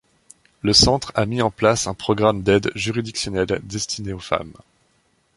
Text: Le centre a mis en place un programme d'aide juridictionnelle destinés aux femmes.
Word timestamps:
Le 0.63 0.73
centre 0.73 1.11
a 1.13 1.27
mis 1.27 1.43
en 1.43 1.51
place 1.51 1.85
un 1.85 1.93
programme 1.93 2.41
d'aide 2.41 2.71
juridictionnelle 2.73 3.59
destinés 3.61 4.13
aux 4.13 4.19
femmes. 4.19 4.53